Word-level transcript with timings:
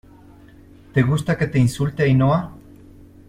¿te 0.95 1.03
gusta 1.03 1.37
que 1.37 1.45
te 1.45 1.59
insulte, 1.59 2.01
Ainhoa? 2.01 2.57